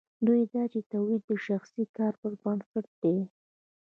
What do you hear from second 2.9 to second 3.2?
دی.